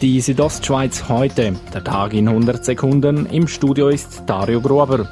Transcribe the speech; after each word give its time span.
Die 0.00 0.20
Südostschweiz 0.20 1.08
heute, 1.08 1.56
der 1.74 1.82
Tag 1.82 2.14
in 2.14 2.28
100 2.28 2.64
Sekunden. 2.64 3.26
Im 3.26 3.48
Studio 3.48 3.88
ist 3.88 4.22
Dario 4.26 4.60
Gruber. 4.60 5.08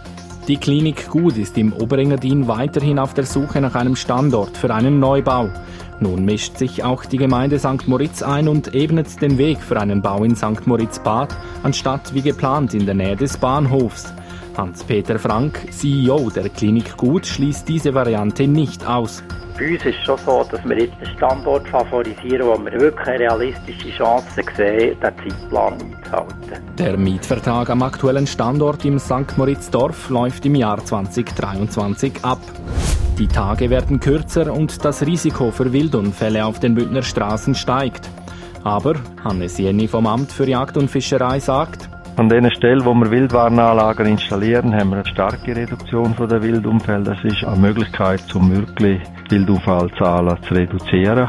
Die 0.47 0.59
Klinik 0.59 1.09
Gut 1.09 1.37
ist 1.37 1.59
im 1.59 1.73
Oberengadin 1.73 2.47
weiterhin 2.47 3.01
auf 3.01 3.13
der 3.13 3.27
Suche 3.27 3.61
nach 3.61 3.75
einem 3.75 3.97
Standort 3.97 4.57
für 4.57 4.73
einen 4.73 5.01
Neubau. 5.01 5.51
Nun 5.99 6.25
mischt 6.25 6.57
sich 6.57 6.85
auch 6.85 7.05
die 7.05 7.17
Gemeinde 7.17 7.59
St. 7.59 7.89
Moritz 7.89 8.23
ein 8.23 8.47
und 8.47 8.77
ebnet 8.77 9.21
den 9.21 9.39
Weg 9.39 9.59
für 9.59 9.81
einen 9.81 10.03
Bau 10.03 10.23
in 10.23 10.37
St. 10.37 10.69
Moritz-Bad, 10.69 11.37
anstatt 11.65 12.15
wie 12.15 12.23
geplant 12.23 12.73
in 12.73 12.87
der 12.87 12.95
Nähe 12.95 13.17
des 13.17 13.39
Bahnhofs. 13.39 14.15
Hans-Peter 14.57 15.19
Frank, 15.19 15.67
CEO 15.73 16.31
der 16.31 16.49
Klinik 16.49 16.97
Gut, 16.97 17.27
schließt 17.27 17.69
diese 17.69 17.93
Variante 17.93 18.47
nicht 18.47 18.87
aus. 18.87 19.25
Bei 19.59 19.73
uns 19.73 19.87
ist 19.87 19.97
es 19.99 20.05
schon 20.05 20.19
so, 20.19 20.47
dass 20.51 20.63
wir 20.67 20.79
jetzt 20.79 21.01
den 21.01 21.17
Standort 21.17 21.67
favorisieren, 21.69 22.47
wo 22.47 22.63
wir 22.63 22.73
wirklich 22.79 23.07
eine 23.07 23.21
realistische 23.21 23.91
Chance 23.97 24.43
sehen, 24.55 25.01
den 25.01 25.01
Zeitplan 25.01 25.73
einzuhalten. 25.75 26.77
Der 26.79 26.97
Mietvertrag 26.99 27.71
am 27.71 27.83
aktuellen 27.83 28.27
Standort 28.27 28.85
im 28.85 28.99
St. 28.99 29.37
Moritz-Dorf 29.37 30.11
läuft 30.11 30.45
im 30.45 30.57
Jahr 30.57 30.85
2023 30.85 32.23
ab. 32.23 32.41
Die 33.19 33.29
Tage 33.29 33.71
werden 33.71 33.99
kürzer 33.99 34.53
und 34.53 34.85
das 34.85 35.07
Risiko 35.07 35.51
für 35.51 35.73
Wildunfälle 35.73 36.45
auf 36.45 36.61
den 36.61 36.75
Bündner 36.75 37.03
Straßen 37.03 37.55
steigt. 37.55 38.11
Aber 38.63 38.97
Hannes 39.25 39.57
Jenny 39.57 39.89
vom 39.89 40.07
Amt 40.07 40.33
für 40.33 40.47
Jagd 40.47 40.77
und 40.77 40.91
Fischerei 40.91 41.41
sagt, 41.41 41.89
an 42.17 42.29
den 42.31 42.51
Stellen, 42.51 42.85
wo 42.85 42.95
wir 42.95 43.11
Wildwarnanlagen 43.11 44.07
installieren, 44.07 44.75
haben 44.75 44.91
wir 44.91 44.97
eine 44.97 45.07
starke 45.07 45.55
Reduktion 45.55 46.15
der 46.19 46.43
Wildunfälle. 46.43 47.05
Das 47.05 47.23
ist 47.25 47.45
eine 47.45 47.57
Möglichkeit, 47.57 48.23
um 48.35 48.51
wirklich 48.55 49.01
Wildunfallzahlen 49.29 50.37
zu 50.43 50.55
reduzieren. 50.55 51.29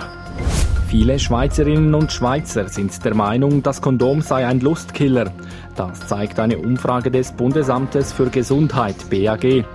Viele 0.88 1.20
Schweizerinnen 1.20 1.94
und 1.94 2.13
Schweizer 2.13 2.70
sind 2.70 3.04
der 3.04 3.13
Meinung, 3.13 3.62
das 3.62 3.82
Kondom 3.82 4.21
sei 4.21 4.48
ein 4.48 4.62
Lustkiller. 4.62 5.32
Das 5.76 6.08
zeigt 6.08 6.40
eine 6.40 6.58
Umfrage 6.58 7.12
des 7.12 7.34
Bundesamtes 7.34 8.13
für 8.13 8.30
Gesundheit 8.30 8.96
BAG. 9.10 9.65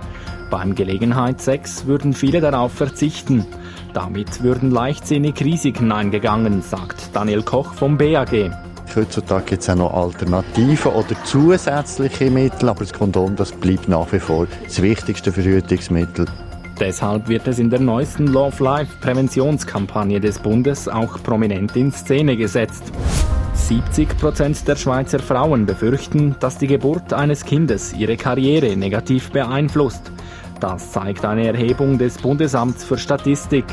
Beim 0.49 0.73
Gelegenheitssex 0.73 1.85
würden 1.85 2.13
viele 2.13 2.41
darauf 2.41 2.73
verzichten. 2.73 3.45
Damit 3.93 4.41
würden 4.41 4.71
leichtsinnig 4.71 5.35
Risiken 5.45 5.91
eingegangen, 5.91 6.63
sagt 6.63 7.15
Daniel 7.15 7.43
Koch 7.43 7.73
vom 7.73 7.99
BAG. 7.99 8.51
Heutzutage 8.95 9.45
gibt 9.45 9.63
es 9.63 9.69
auch 9.69 9.75
noch 9.75 9.93
Alternativen 9.93 10.91
oder 10.91 11.15
zusätzliche 11.23 12.29
Mittel, 12.29 12.69
aber 12.69 12.81
das 12.81 12.93
Kondom 12.93 13.35
das 13.35 13.51
bleibt 13.51 13.87
nach 13.87 14.11
wie 14.11 14.19
vor 14.19 14.47
das 14.63 14.81
wichtigste 14.81 15.31
Verhütungsmittel. 15.31 16.25
Deshalb 16.79 17.27
wird 17.27 17.47
es 17.47 17.59
in 17.59 17.69
der 17.69 17.79
neuesten 17.79 18.27
Love 18.27 18.63
Life 18.63 18.97
Präventionskampagne 18.99 20.19
des 20.19 20.39
Bundes 20.39 20.87
auch 20.87 21.21
prominent 21.23 21.75
in 21.75 21.91
Szene 21.91 22.35
gesetzt. 22.35 22.83
70 23.53 24.17
Prozent 24.17 24.67
der 24.67 24.75
Schweizer 24.75 25.19
Frauen 25.19 25.65
befürchten, 25.65 26.35
dass 26.39 26.57
die 26.57 26.67
Geburt 26.67 27.13
eines 27.13 27.45
Kindes 27.45 27.93
ihre 27.93 28.17
Karriere 28.17 28.75
negativ 28.75 29.31
beeinflusst. 29.31 30.11
Das 30.59 30.91
zeigt 30.91 31.25
eine 31.25 31.47
Erhebung 31.47 31.97
des 31.97 32.17
Bundesamts 32.17 32.83
für 32.83 32.97
Statistik. 32.97 33.65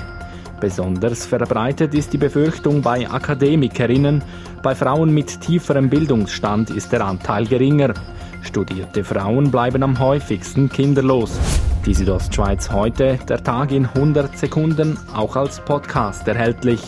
Besonders 0.61 1.25
verbreitet 1.25 1.95
ist 1.95 2.13
die 2.13 2.19
Befürchtung 2.19 2.83
bei 2.83 3.09
Akademikerinnen, 3.09 4.23
bei 4.63 4.75
Frauen 4.75 5.13
mit 5.13 5.41
tieferem 5.41 5.89
Bildungsstand 5.89 6.69
ist 6.69 6.93
der 6.93 7.05
Anteil 7.05 7.47
geringer. 7.47 7.95
Studierte 8.43 9.03
Frauen 9.03 9.51
bleiben 9.51 9.83
am 9.83 9.99
häufigsten 9.99 10.69
kinderlos. 10.69 11.39
Die 11.87 11.95
Südostschweiz 11.95 12.71
heute, 12.71 13.19
der 13.27 13.43
Tag 13.43 13.73
in 13.73 13.87
100 13.87 14.37
Sekunden, 14.37 14.99
auch 15.15 15.35
als 15.35 15.61
Podcast 15.61 16.29
erhältlich. 16.29 16.83